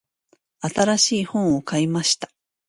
[0.61, 2.31] 新しい本を買いました。